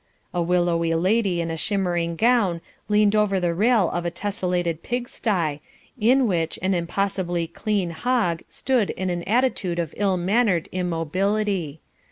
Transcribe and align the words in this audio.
A 0.33 0.41
willowy 0.41 0.95
lady 0.95 1.41
in 1.41 1.51
a 1.51 1.55
shimmering 1.57 2.15
gown 2.15 2.59
leaned 2.89 3.15
over 3.15 3.39
the 3.39 3.53
rail 3.53 3.87
of 3.91 4.03
a 4.03 4.09
tessellated 4.09 4.81
pig 4.81 5.07
sty, 5.07 5.59
in 5.95 6.25
which 6.25 6.57
an 6.63 6.73
impossibly 6.73 7.45
clean 7.45 7.91
hog 7.91 8.41
stood 8.49 8.89
in 8.89 9.11
an 9.11 9.21
attitude 9.25 9.77
of 9.77 9.93
ill 9.95 10.17
mannered 10.17 10.69
immobility. 10.71 11.81